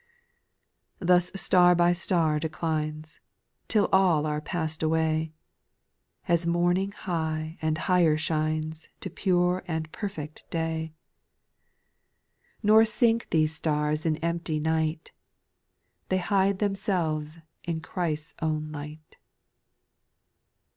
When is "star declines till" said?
1.91-3.87